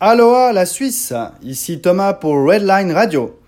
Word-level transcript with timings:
Aloha 0.00 0.52
la 0.52 0.64
Suisse, 0.64 1.12
ici 1.42 1.80
Thomas 1.80 2.12
pour 2.12 2.36
Redline 2.48 2.92
Radio. 2.92 3.40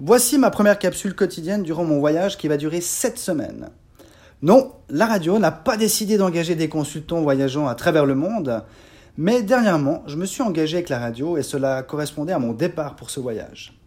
Voici 0.00 0.36
ma 0.36 0.50
première 0.50 0.80
capsule 0.80 1.14
quotidienne 1.14 1.62
durant 1.62 1.84
mon 1.84 2.00
voyage 2.00 2.36
qui 2.36 2.48
va 2.48 2.56
durer 2.56 2.80
7 2.80 3.16
semaines. 3.16 3.68
Non, 4.42 4.72
la 4.90 5.06
radio 5.06 5.38
n'a 5.38 5.52
pas 5.52 5.76
décidé 5.76 6.16
d'engager 6.18 6.56
des 6.56 6.68
consultants 6.68 7.22
voyageant 7.22 7.68
à 7.68 7.76
travers 7.76 8.04
le 8.04 8.16
monde, 8.16 8.64
mais 9.16 9.44
dernièrement, 9.44 10.02
je 10.08 10.16
me 10.16 10.26
suis 10.26 10.42
engagé 10.42 10.78
avec 10.78 10.88
la 10.88 10.98
radio 10.98 11.36
et 11.36 11.44
cela 11.44 11.84
correspondait 11.84 12.32
à 12.32 12.40
mon 12.40 12.52
départ 12.52 12.96
pour 12.96 13.08
ce 13.08 13.20
voyage. 13.20 13.78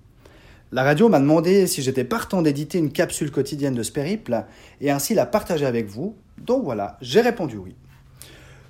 La 0.72 0.84
radio 0.84 1.10
m'a 1.10 1.20
demandé 1.20 1.68
si 1.68 1.82
j'étais 1.82 2.06
partant 2.06 2.42
d'éditer 2.42 2.78
une 2.78 2.94
capsule 2.94 3.30
quotidienne 3.30 3.76
de 3.76 3.84
ce 3.84 3.92
périple 3.92 4.46
et 4.80 4.90
ainsi 4.90 5.16
la 5.16 5.26
partager 5.26 5.66
avec 5.66 5.88
vous, 5.88 6.16
donc 6.38 6.64
voilà, 6.64 6.98
j'ai 7.02 7.20
répondu 7.20 7.58
oui. 7.58 7.76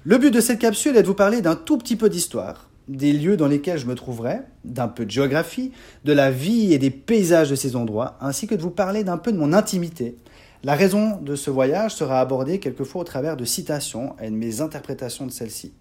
Le 0.03 0.17
but 0.17 0.31
de 0.31 0.41
cette 0.41 0.57
capsule 0.57 0.97
est 0.97 1.03
de 1.03 1.07
vous 1.07 1.13
parler 1.13 1.41
d'un 1.41 1.55
tout 1.55 1.77
petit 1.77 1.95
peu 1.95 2.09
d'histoire, 2.09 2.68
des 2.89 3.13
lieux 3.13 3.37
dans 3.37 3.47
lesquels 3.47 3.77
je 3.77 3.85
me 3.85 3.93
trouverai, 3.93 4.39
d'un 4.65 4.87
peu 4.87 5.05
de 5.05 5.11
géographie, 5.11 5.71
de 6.05 6.11
la 6.11 6.31
vie 6.31 6.73
et 6.73 6.79
des 6.79 6.89
paysages 6.89 7.51
de 7.51 7.55
ces 7.55 7.75
endroits, 7.75 8.17
ainsi 8.19 8.47
que 8.47 8.55
de 8.55 8.61
vous 8.61 8.71
parler 8.71 9.03
d'un 9.03 9.17
peu 9.17 9.31
de 9.31 9.37
mon 9.37 9.53
intimité. 9.53 10.17
La 10.63 10.75
raison 10.75 11.17
de 11.21 11.35
ce 11.35 11.51
voyage 11.51 11.93
sera 11.93 12.19
abordée 12.19 12.59
quelquefois 12.59 13.01
au 13.01 13.05
travers 13.05 13.37
de 13.37 13.45
citations 13.45 14.15
et 14.21 14.29
de 14.29 14.35
mes 14.35 14.59
interprétations 14.59 15.27
de 15.27 15.31
celles-ci. 15.31 15.71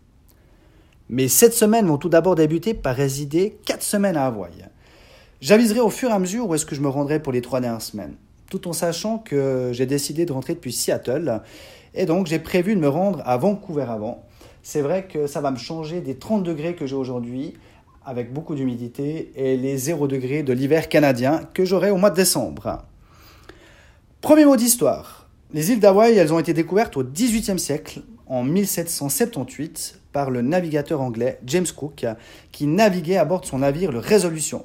Mais 1.08 1.28
cette 1.28 1.54
semaines 1.54 1.86
vont 1.86 1.96
tout 1.96 2.10
d'abord 2.10 2.34
débuter 2.34 2.74
par 2.74 2.94
résider 2.94 3.58
quatre 3.64 3.82
semaines 3.82 4.16
à 4.16 4.26
Hawaï. 4.26 4.52
J'aviserai 5.40 5.80
au 5.80 5.88
fur 5.88 6.10
et 6.10 6.12
à 6.12 6.18
mesure 6.18 6.46
où 6.46 6.54
est-ce 6.54 6.66
que 6.66 6.74
je 6.74 6.82
me 6.82 6.88
rendrai 6.88 7.20
pour 7.20 7.32
les 7.32 7.40
trois 7.40 7.60
dernières 7.60 7.80
semaines, 7.80 8.16
tout 8.50 8.68
en 8.68 8.74
sachant 8.74 9.18
que 9.18 9.70
j'ai 9.72 9.86
décidé 9.86 10.26
de 10.26 10.32
rentrer 10.32 10.54
depuis 10.54 10.72
Seattle, 10.72 11.40
et 11.94 12.04
donc 12.04 12.26
j'ai 12.26 12.38
prévu 12.38 12.74
de 12.74 12.80
me 12.80 12.88
rendre 12.88 13.22
à 13.24 13.38
Vancouver 13.38 13.86
avant, 13.88 14.27
c'est 14.62 14.82
vrai 14.82 15.06
que 15.06 15.26
ça 15.26 15.40
va 15.40 15.50
me 15.50 15.56
changer 15.56 16.00
des 16.00 16.16
30 16.16 16.42
degrés 16.42 16.74
que 16.74 16.86
j'ai 16.86 16.96
aujourd'hui, 16.96 17.54
avec 18.04 18.32
beaucoup 18.32 18.54
d'humidité, 18.54 19.32
et 19.36 19.56
les 19.56 19.76
0 19.76 20.08
degrés 20.08 20.42
de 20.42 20.52
l'hiver 20.52 20.88
canadien 20.88 21.42
que 21.54 21.64
j'aurai 21.64 21.90
au 21.90 21.96
mois 21.96 22.10
de 22.10 22.16
décembre. 22.16 22.82
Premier 24.20 24.44
mot 24.44 24.56
d'histoire. 24.56 25.28
Les 25.52 25.70
îles 25.70 25.80
d'Hawaï, 25.80 26.16
elles 26.16 26.32
ont 26.32 26.38
été 26.38 26.52
découvertes 26.52 26.96
au 26.96 27.04
XVIIIe 27.04 27.58
siècle, 27.58 28.02
en 28.26 28.42
1778, 28.42 30.00
par 30.12 30.30
le 30.30 30.42
navigateur 30.42 31.00
anglais 31.00 31.38
James 31.46 31.66
Cook, 31.74 32.04
qui 32.52 32.66
naviguait 32.66 33.16
à 33.16 33.24
bord 33.24 33.40
de 33.40 33.46
son 33.46 33.58
navire 33.58 33.92
le 33.92 33.98
Resolution. 33.98 34.64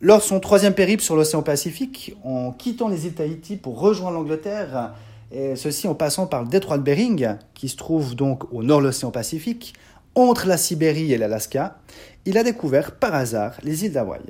Lors 0.00 0.18
de 0.18 0.24
son 0.24 0.40
troisième 0.40 0.74
périple 0.74 1.02
sur 1.02 1.14
l'océan 1.14 1.42
Pacifique, 1.42 2.16
en 2.24 2.50
quittant 2.50 2.88
les 2.88 3.06
îles 3.06 3.14
Tahiti 3.14 3.56
pour 3.56 3.78
rejoindre 3.78 4.16
l'Angleterre, 4.16 4.94
et 5.32 5.56
ceci 5.56 5.88
en 5.88 5.94
passant 5.94 6.26
par 6.26 6.42
le 6.42 6.48
détroit 6.48 6.78
de 6.78 6.82
Bering, 6.82 7.36
qui 7.54 7.68
se 7.68 7.76
trouve 7.76 8.14
donc 8.14 8.52
au 8.52 8.62
nord 8.62 8.80
de 8.80 8.86
l'océan 8.86 9.10
Pacifique, 9.10 9.74
entre 10.14 10.46
la 10.46 10.58
Sibérie 10.58 11.12
et 11.12 11.18
l'Alaska, 11.18 11.78
il 12.26 12.36
a 12.36 12.44
découvert 12.44 12.96
par 12.96 13.14
hasard 13.14 13.54
les 13.62 13.86
îles 13.86 13.92
d'Hawaï. 13.92 14.22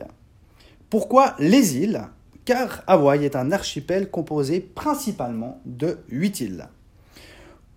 Pourquoi 0.88 1.34
les 1.38 1.76
îles? 1.76 2.02
Car 2.44 2.82
Hawaï 2.86 3.24
est 3.24 3.36
un 3.36 3.52
archipel 3.52 4.10
composé 4.10 4.60
principalement 4.60 5.60
de 5.64 5.98
huit 6.08 6.40
îles. 6.40 6.68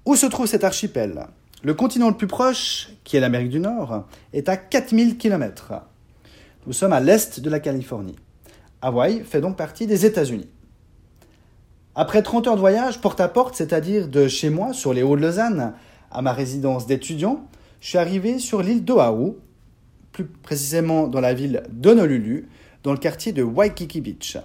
Où 0.05 0.15
se 0.15 0.25
trouve 0.25 0.47
cet 0.47 0.63
archipel? 0.63 1.25
Le 1.63 1.73
continent 1.73 2.09
le 2.09 2.17
plus 2.17 2.27
proche, 2.27 2.89
qui 3.03 3.17
est 3.17 3.19
l'Amérique 3.19 3.49
du 3.49 3.59
Nord, 3.59 4.05
est 4.33 4.49
à 4.49 4.57
4000 4.57 5.17
km. 5.17 5.73
Nous 6.67 6.73
sommes 6.73 6.93
à 6.93 6.99
l'est 6.99 7.39
de 7.39 7.49
la 7.49 7.59
Californie. 7.59 8.15
Hawaï 8.81 9.23
fait 9.23 9.41
donc 9.41 9.57
partie 9.57 9.87
des 9.87 10.05
États-Unis. 10.05 10.49
Après 11.97 12.21
30 12.21 12.47
heures 12.47 12.55
de 12.55 12.59
voyage 12.59 12.99
porte 12.99 13.21
à 13.21 13.29
porte, 13.29 13.55
c'est-à-dire 13.55 14.09
de 14.09 14.27
chez 14.27 14.49
moi, 14.49 14.73
sur 14.73 14.93
les 14.93 15.01
Hauts 15.01 15.15
de 15.15 15.21
Lausanne, 15.21 15.73
à 16.11 16.21
ma 16.21 16.33
résidence 16.33 16.87
d'étudiant, 16.87 17.47
je 17.79 17.87
suis 17.87 17.97
arrivé 17.97 18.37
sur 18.37 18.61
l'île 18.61 18.83
d'Oahu, 18.83 19.35
plus 20.11 20.25
précisément 20.25 21.07
dans 21.07 21.21
la 21.21 21.33
ville 21.33 21.63
d'Honolulu, 21.71 22.49
dans 22.83 22.91
le 22.91 22.97
quartier 22.97 23.31
de 23.31 23.43
Waikiki 23.43 24.01
Beach. 24.01 24.37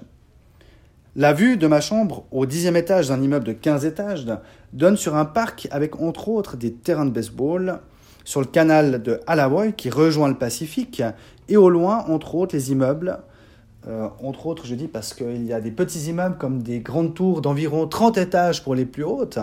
La 1.16 1.32
vue 1.32 1.56
de 1.56 1.66
ma 1.66 1.80
chambre 1.80 2.24
au 2.30 2.46
dixième 2.46 2.76
étage 2.76 3.08
d'un 3.08 3.20
immeuble 3.20 3.46
de 3.46 3.52
15 3.52 3.84
étages 3.84 4.26
donne 4.72 4.96
sur 4.96 5.16
un 5.16 5.24
parc 5.24 5.66
avec 5.72 6.00
entre 6.00 6.28
autres 6.28 6.56
des 6.56 6.72
terrains 6.72 7.04
de 7.04 7.10
baseball, 7.10 7.80
sur 8.22 8.38
le 8.38 8.46
canal 8.46 9.02
de 9.02 9.20
Alawoy 9.26 9.72
qui 9.72 9.90
rejoint 9.90 10.28
le 10.28 10.38
Pacifique, 10.38 11.02
et 11.48 11.56
au 11.56 11.68
loin, 11.68 12.04
entre 12.06 12.36
autres, 12.36 12.54
les 12.54 12.70
immeubles 12.70 13.18
euh, 13.88 14.08
entre 14.22 14.46
autres, 14.46 14.66
je 14.66 14.74
dis 14.74 14.88
parce 14.88 15.14
qu'il 15.14 15.44
y 15.46 15.52
a 15.52 15.60
des 15.60 15.70
petits 15.70 16.10
immeubles 16.10 16.36
comme 16.36 16.62
des 16.62 16.80
grandes 16.80 17.14
tours 17.14 17.40
d'environ 17.40 17.86
30 17.86 18.18
étages 18.18 18.62
pour 18.62 18.74
les 18.74 18.84
plus 18.84 19.04
hautes. 19.04 19.38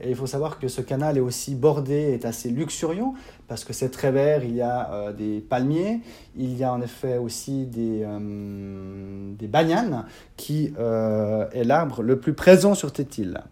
Et 0.00 0.10
il 0.10 0.16
faut 0.16 0.26
savoir 0.26 0.58
que 0.58 0.68
ce 0.68 0.80
canal 0.80 1.18
est 1.18 1.20
aussi 1.20 1.54
bordé, 1.54 1.94
est 1.94 2.24
assez 2.24 2.48
luxuriant, 2.50 3.14
parce 3.48 3.64
que 3.64 3.72
c'est 3.72 3.90
très 3.90 4.12
vert, 4.12 4.44
il 4.44 4.54
y 4.54 4.62
a 4.62 4.92
euh, 4.92 5.12
des 5.12 5.40
palmiers, 5.40 6.00
il 6.36 6.56
y 6.56 6.64
a 6.64 6.72
en 6.72 6.80
effet 6.80 7.18
aussi 7.18 7.66
des, 7.66 8.02
euh, 8.04 9.32
des 9.34 9.50
qui 10.36 10.72
est 10.76 11.64
l'arbre 11.64 12.02
le 12.02 12.18
plus 12.18 12.32
présent 12.32 12.74
sur 12.74 12.94
cette 12.94 13.18
île. 13.18 13.42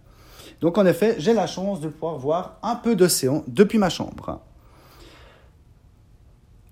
Donc 0.61 0.79
en 0.79 0.87
effet, 0.87 1.17
j'ai 1.19 1.35
la 1.35 1.47
chance 1.47 1.81
de 1.81 1.89
pouvoir 1.89 2.17
voir 2.17 2.59
un 2.63 2.77
peu 2.77 2.97
d'océan 2.97 3.45
depuis 3.47 3.79
ma 3.79 3.91
chambre. 3.91 4.41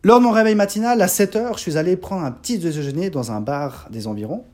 Lors 0.05 0.21
de 0.21 0.25
mon 0.25 0.31
réveil 0.31 0.55
matinal, 0.55 1.01
à 1.01 1.09
7 1.09 1.37
heures, 1.37 1.57
je 1.57 1.63
suis 1.63 1.79
allé 1.79 1.97
prendre 1.97 2.25
un 2.25 2.31
petit 2.31 2.59
déjeuner 2.59 3.11
dans 3.11 3.33
un 3.33 3.41
bar 3.41 3.89
des 3.91 4.07
environs. 4.07 4.45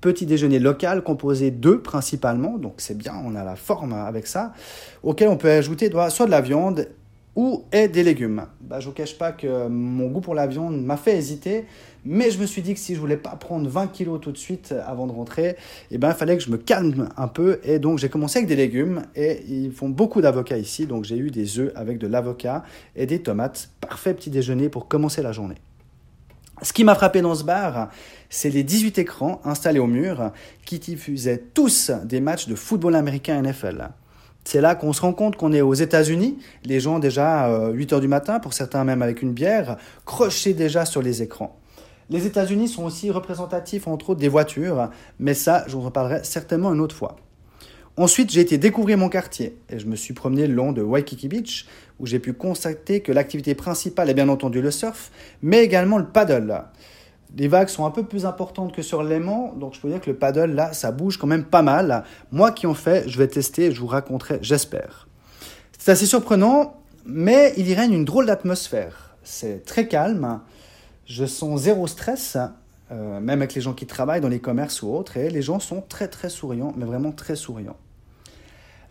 Petit 0.00 0.24
déjeuner 0.24 0.58
local 0.58 1.02
composé 1.02 1.50
d'œufs 1.50 1.82
principalement, 1.82 2.58
donc 2.58 2.74
c'est 2.78 2.96
bien, 2.96 3.14
on 3.24 3.34
a 3.34 3.44
la 3.44 3.56
forme 3.56 3.92
avec 3.92 4.26
ça, 4.26 4.52
auquel 5.02 5.28
on 5.28 5.36
peut 5.36 5.50
ajouter 5.50 5.90
soit 6.10 6.26
de 6.26 6.30
la 6.30 6.40
viande 6.40 6.88
ou 7.36 7.64
des 7.72 8.02
légumes. 8.02 8.46
Bah, 8.60 8.80
je 8.80 8.86
ne 8.86 8.90
vous 8.90 8.94
cache 8.94 9.18
pas 9.18 9.32
que 9.32 9.68
mon 9.68 10.06
goût 10.08 10.20
pour 10.20 10.34
la 10.34 10.46
viande 10.46 10.82
m'a 10.82 10.96
fait 10.96 11.16
hésiter, 11.16 11.64
mais 12.04 12.30
je 12.30 12.38
me 12.38 12.46
suis 12.46 12.62
dit 12.62 12.74
que 12.74 12.80
si 12.80 12.94
je 12.94 13.00
voulais 13.00 13.16
pas 13.16 13.36
prendre 13.36 13.68
20 13.68 13.88
kilos 13.88 14.20
tout 14.20 14.30
de 14.30 14.38
suite 14.38 14.74
avant 14.86 15.06
de 15.06 15.12
rentrer, 15.12 15.56
eh 15.90 15.98
ben, 15.98 16.10
il 16.10 16.14
fallait 16.14 16.36
que 16.36 16.42
je 16.42 16.50
me 16.50 16.56
calme 16.56 17.08
un 17.16 17.28
peu. 17.28 17.60
Et 17.64 17.78
donc 17.78 17.98
j'ai 17.98 18.08
commencé 18.08 18.38
avec 18.38 18.48
des 18.48 18.56
légumes 18.56 19.02
et 19.16 19.42
ils 19.48 19.72
font 19.72 19.88
beaucoup 19.88 20.20
d'avocats 20.20 20.58
ici. 20.58 20.86
Donc 20.86 21.04
j'ai 21.04 21.16
eu 21.16 21.30
des 21.30 21.58
œufs 21.58 21.72
avec 21.74 21.98
de 21.98 22.06
l'avocat 22.06 22.64
et 22.94 23.06
des 23.06 23.20
tomates. 23.20 23.70
Parfait 23.80 24.14
petit 24.14 24.30
déjeuner 24.30 24.68
pour 24.68 24.86
commencer 24.86 25.22
la 25.22 25.32
journée. 25.32 25.56
Ce 26.62 26.72
qui 26.72 26.84
m'a 26.84 26.94
frappé 26.94 27.20
dans 27.20 27.34
ce 27.34 27.42
bar, 27.42 27.90
c'est 28.30 28.48
les 28.48 28.62
18 28.62 28.98
écrans 28.98 29.40
installés 29.44 29.80
au 29.80 29.88
mur 29.88 30.30
qui 30.64 30.78
diffusaient 30.78 31.42
tous 31.52 31.90
des 32.04 32.20
matchs 32.20 32.46
de 32.46 32.54
football 32.54 32.94
américain 32.94 33.42
NFL. 33.42 33.88
C'est 34.44 34.60
là 34.60 34.74
qu'on 34.74 34.92
se 34.92 35.00
rend 35.00 35.12
compte 35.12 35.36
qu'on 35.36 35.52
est 35.52 35.62
aux 35.62 35.74
États-Unis. 35.74 36.38
Les 36.64 36.78
gens 36.78 36.98
déjà 36.98 37.48
8 37.72 37.92
euh, 37.92 37.94
heures 37.94 38.00
du 38.00 38.08
matin, 38.08 38.40
pour 38.40 38.52
certains 38.52 38.84
même 38.84 39.02
avec 39.02 39.22
une 39.22 39.32
bière, 39.32 39.76
crochés 40.04 40.52
déjà 40.52 40.84
sur 40.84 41.02
les 41.02 41.22
écrans. 41.22 41.58
Les 42.10 42.26
États-Unis 42.26 42.68
sont 42.68 42.84
aussi 42.84 43.10
représentatifs 43.10 43.88
entre 43.88 44.10
autres 44.10 44.20
des 44.20 44.28
voitures, 44.28 44.90
mais 45.18 45.32
ça, 45.32 45.64
je 45.66 45.76
vous 45.76 45.86
en 45.86 45.90
parlerai 45.90 46.22
certainement 46.22 46.74
une 46.74 46.80
autre 46.80 46.94
fois. 46.94 47.16
Ensuite, 47.96 48.30
j'ai 48.30 48.40
été 48.40 48.58
découvrir 48.58 48.98
mon 48.98 49.08
quartier 49.08 49.56
et 49.70 49.78
je 49.78 49.86
me 49.86 49.96
suis 49.96 50.14
promené 50.14 50.46
le 50.46 50.54
long 50.54 50.72
de 50.72 50.82
Waikiki 50.82 51.28
Beach 51.28 51.66
où 52.00 52.06
j'ai 52.06 52.18
pu 52.18 52.32
constater 52.32 53.00
que 53.00 53.12
l'activité 53.12 53.54
principale 53.54 54.10
est 54.10 54.14
bien 54.14 54.28
entendu 54.28 54.60
le 54.60 54.72
surf, 54.72 55.12
mais 55.42 55.62
également 55.62 55.96
le 55.96 56.06
paddle. 56.06 56.64
Les 57.36 57.48
vagues 57.48 57.68
sont 57.68 57.84
un 57.84 57.90
peu 57.90 58.04
plus 58.04 58.26
importantes 58.26 58.72
que 58.72 58.82
sur 58.82 59.02
l'aimant, 59.02 59.54
donc 59.58 59.74
je 59.74 59.80
peux 59.80 59.88
dire 59.88 60.00
que 60.00 60.10
le 60.10 60.16
paddle, 60.16 60.52
là, 60.52 60.72
ça 60.72 60.92
bouge 60.92 61.18
quand 61.18 61.26
même 61.26 61.44
pas 61.44 61.62
mal. 61.62 62.04
Moi 62.30 62.52
qui 62.52 62.68
en 62.68 62.74
fais, 62.74 63.08
je 63.08 63.18
vais 63.18 63.26
tester 63.26 63.72
je 63.72 63.80
vous 63.80 63.88
raconterai, 63.88 64.38
j'espère. 64.40 65.08
C'est 65.76 65.90
assez 65.90 66.06
surprenant, 66.06 66.76
mais 67.04 67.52
il 67.56 67.68
y 67.68 67.74
règne 67.74 67.92
une 67.92 68.04
drôle 68.04 68.26
d'atmosphère. 68.26 69.16
C'est 69.24 69.64
très 69.64 69.88
calme, 69.88 70.40
je 71.06 71.24
sens 71.24 71.62
zéro 71.62 71.88
stress, 71.88 72.36
euh, 72.92 73.18
même 73.18 73.40
avec 73.40 73.54
les 73.54 73.60
gens 73.60 73.72
qui 73.72 73.86
travaillent 73.86 74.20
dans 74.20 74.28
les 74.28 74.40
commerces 74.40 74.82
ou 74.82 74.92
autres, 74.94 75.16
et 75.16 75.28
les 75.28 75.42
gens 75.42 75.58
sont 75.58 75.80
très 75.80 76.06
très 76.06 76.28
souriants, 76.28 76.72
mais 76.76 76.84
vraiment 76.84 77.10
très 77.10 77.34
souriants. 77.34 77.76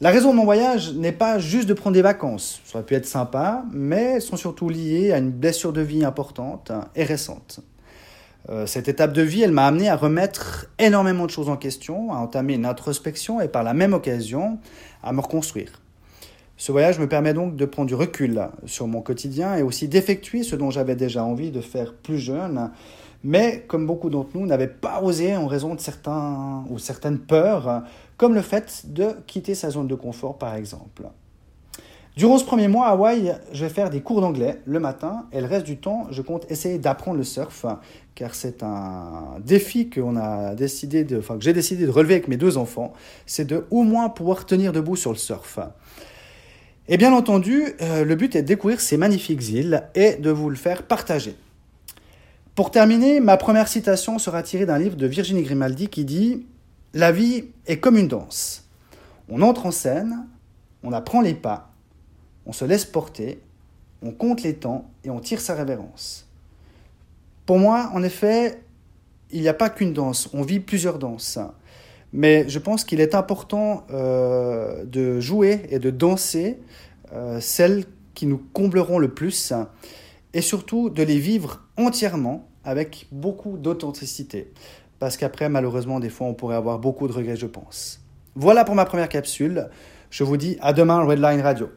La 0.02 0.10
raison 0.10 0.32
de 0.32 0.36
mon 0.36 0.44
voyage 0.44 0.94
n'est 0.96 1.14
pas 1.14 1.40
juste 1.40 1.70
de 1.70 1.74
prendre 1.74 1.94
des 1.94 2.02
vacances, 2.02 2.60
ça 2.66 2.78
aurait 2.78 2.86
pu 2.86 2.96
être 2.96 3.06
sympa, 3.06 3.64
mais 3.72 4.16
elles 4.16 4.22
sont 4.22 4.36
surtout 4.36 4.68
liées 4.68 5.14
à 5.14 5.18
une 5.18 5.32
blessure 5.32 5.72
de 5.72 5.82
vie 5.82 6.04
importante 6.04 6.74
et 6.96 7.06
récente. 7.06 7.62
Euh, 8.50 8.66
cette 8.66 8.88
étape 8.88 9.14
de 9.14 9.22
vie, 9.22 9.42
elle 9.42 9.52
m'a 9.52 9.68
amené 9.68 9.90
à 9.90 9.96
remettre 9.96 10.68
énormément 10.80 11.26
de 11.26 11.32
choses 11.32 11.50
en 11.50 11.56
question, 11.56 12.12
à 12.12 12.18
entamer 12.18 12.56
une 12.56 12.66
introspection 12.66 13.40
et 13.40 13.48
par 13.48 13.64
la 13.64 13.74
même 13.74 13.94
occasion 13.94 14.60
à 15.02 15.14
me 15.14 15.22
reconstruire. 15.22 15.82
Ce 16.58 16.72
voyage 16.72 17.00
me 17.00 17.08
permet 17.08 17.34
donc 17.34 17.56
de 17.56 17.66
prendre 17.66 17.88
du 17.88 17.96
recul 17.96 18.48
sur 18.66 18.88
mon 18.88 19.02
quotidien 19.02 19.56
et 19.56 19.64
aussi 19.64 19.88
d'effectuer 19.88 20.44
ce 20.44 20.56
dont 20.56 20.70
j'avais 20.70 20.96
déjà 20.96 21.24
envie 21.24 21.52
de 21.52 21.62
faire 21.62 21.94
plus 21.94 22.20
jeune, 22.20 22.70
mais 23.24 23.64
comme 23.68 23.88
beaucoup 23.88 24.10
d'entre 24.10 24.32
nous 24.36 24.46
n'avaient 24.46 24.68
pas 24.68 25.02
osé 25.02 25.36
en 25.36 25.48
raison 25.48 25.74
de 25.74 25.80
certains 25.80 26.64
ou 26.70 26.78
certaines 26.78 27.20
peurs, 27.20 27.84
comme 28.18 28.36
le 28.36 28.42
fait 28.42 28.84
de 28.94 29.16
quitter 29.26 29.56
sa 29.56 29.72
zone 29.72 29.88
de 29.88 29.96
confort 29.96 30.38
par 30.38 30.56
exemple. 30.56 31.04
Durant 32.16 32.38
ce 32.38 32.46
premier 32.46 32.68
mois 32.68 32.88
à 32.88 32.92
Hawaï, 32.92 33.36
je 33.54 33.66
vais 33.66 33.74
faire 33.74 33.90
des 33.90 34.02
cours 34.02 34.22
d'anglais 34.22 34.62
le 34.66 34.80
matin 34.80 35.26
et 35.32 35.42
le 35.42 35.48
reste 35.48 35.66
du 35.66 35.78
temps, 35.78 36.06
je 36.12 36.22
compte 36.22 36.46
essayer 36.52 36.78
d'apprendre 36.78 37.18
le 37.18 37.24
surf 37.24 37.66
car 38.14 38.36
c'est 38.36 38.62
un 38.62 39.40
défi 39.44 39.90
que 39.90 40.00
j'ai 41.40 41.54
décidé 41.54 41.86
de 41.86 41.90
relever 41.90 42.14
avec 42.14 42.28
mes 42.28 42.38
deux 42.38 42.58
enfants, 42.58 42.94
c'est 43.26 43.46
de 43.46 43.66
au 43.72 43.82
moins 43.82 44.10
pouvoir 44.10 44.46
tenir 44.46 44.74
debout 44.74 44.96
sur 44.96 45.12
le 45.12 45.18
surf. 45.18 45.58
Et 46.88 46.98
bien 46.98 47.14
entendu, 47.14 47.74
euh, 47.82 48.06
le 48.06 48.16
but 48.16 48.36
est 48.36 48.44
de 48.44 48.48
découvrir 48.48 48.80
ces 48.80 48.98
magnifiques 48.98 49.50
îles 49.50 49.84
et 49.96 50.16
de 50.16 50.30
vous 50.30 50.52
le 50.52 50.56
faire 50.56 50.84
partager. 50.84 51.36
Pour 52.54 52.70
terminer, 52.70 53.22
ma 53.22 53.38
première 53.38 53.68
citation 53.68 54.20
sera 54.20 54.44
tirée 54.44 54.68
d'un 54.68 54.78
livre 54.78 54.98
de 54.98 55.08
Virginie 55.08 55.42
Grimaldi 55.42 55.88
qui 55.88 56.06
dit 56.06 56.46
La 56.94 57.12
vie 57.12 57.46
est 57.66 57.78
comme 57.78 57.98
une 57.98 58.10
danse. 58.10 58.68
On 59.30 59.42
entre 59.42 59.66
en 59.66 59.72
scène, 59.72 60.28
on 60.84 60.92
apprend 60.92 61.22
les 61.22 61.34
pas, 61.34 61.73
on 62.46 62.54
se 62.54 62.66
laisse 62.66 62.86
porter, 62.86 63.40
on 64.02 64.12
compte 64.12 64.44
les 64.44 64.56
temps 64.56 64.90
et 65.04 65.10
on 65.10 65.20
tire 65.20 65.42
sa 65.42 65.54
révérence. 65.56 66.28
Pour 67.46 67.58
moi, 67.58 67.90
en 67.94 68.04
effet, 68.04 68.62
il 69.32 69.42
n'y 69.42 69.48
a 69.48 69.54
pas 69.54 69.70
qu'une 69.70 69.94
danse, 69.94 70.30
on 70.34 70.44
vit 70.44 70.60
plusieurs 70.60 71.00
danses. 71.00 71.40
Mais 72.14 72.48
je 72.48 72.60
pense 72.60 72.84
qu'il 72.84 73.02
est 73.02 73.16
important 73.16 73.86
euh, 73.92 74.86
de 74.86 75.20
jouer 75.20 75.62
et 75.70 75.80
de 75.80 75.90
danser 75.90 76.60
euh, 77.12 77.40
celles 77.40 77.86
qui 78.14 78.28
nous 78.28 78.38
combleront 78.54 79.00
le 79.00 79.14
plus 79.14 79.52
et 80.34 80.42
surtout 80.42 80.92
de 80.92 81.02
les 81.02 81.18
vivre 81.18 81.62
entièrement 81.78 82.48
avec 82.64 83.08
beaucoup 83.12 83.58
d'authenticité. 83.58 84.52
Parce 85.00 85.18
qu'après, 85.18 85.50
malheureusement, 85.50 86.00
des 86.00 86.10
fois, 86.10 86.28
on 86.28 86.34
pourrait 86.34 86.56
avoir 86.56 86.80
beaucoup 86.80 87.08
de 87.08 87.14
regrets, 87.14 87.36
je 87.36 87.48
pense. 87.48 88.00
Voilà 88.36 88.64
pour 88.64 88.76
ma 88.76 88.86
première 88.86 89.10
capsule. 89.10 89.70
Je 90.12 90.24
vous 90.24 90.38
dis 90.38 90.58
à 90.62 90.72
demain, 90.72 91.04
Redline 91.04 91.42
Radio. 91.42 91.70